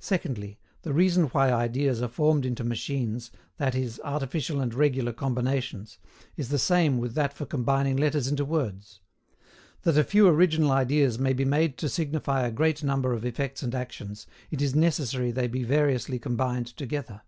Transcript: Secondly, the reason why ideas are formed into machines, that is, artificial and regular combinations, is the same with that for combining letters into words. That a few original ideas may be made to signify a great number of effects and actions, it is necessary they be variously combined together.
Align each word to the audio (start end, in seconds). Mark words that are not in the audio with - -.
Secondly, 0.00 0.58
the 0.82 0.92
reason 0.92 1.26
why 1.26 1.52
ideas 1.52 2.02
are 2.02 2.08
formed 2.08 2.44
into 2.44 2.64
machines, 2.64 3.30
that 3.58 3.76
is, 3.76 4.00
artificial 4.02 4.60
and 4.60 4.74
regular 4.74 5.12
combinations, 5.12 5.98
is 6.36 6.48
the 6.48 6.58
same 6.58 6.98
with 6.98 7.14
that 7.14 7.32
for 7.32 7.46
combining 7.46 7.96
letters 7.96 8.26
into 8.26 8.44
words. 8.44 9.02
That 9.82 9.96
a 9.96 10.02
few 10.02 10.26
original 10.26 10.72
ideas 10.72 11.16
may 11.16 11.32
be 11.32 11.44
made 11.44 11.78
to 11.78 11.88
signify 11.88 12.44
a 12.44 12.50
great 12.50 12.82
number 12.82 13.12
of 13.12 13.24
effects 13.24 13.62
and 13.62 13.72
actions, 13.72 14.26
it 14.50 14.60
is 14.60 14.74
necessary 14.74 15.30
they 15.30 15.46
be 15.46 15.62
variously 15.62 16.18
combined 16.18 16.66
together. 16.76 17.22